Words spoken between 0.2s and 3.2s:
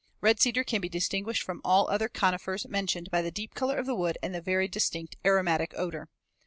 cedar can be distinguished from all the other conifers mentioned